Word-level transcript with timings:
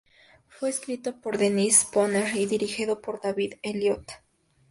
Fue 0.47 0.67
escrito 0.69 1.21
por 1.21 1.37
Dennis 1.37 1.81
Spooner 1.81 2.35
y 2.35 2.47
dirigido 2.47 3.01
por 3.01 3.21
David 3.21 3.53
Elliott. 3.61 4.13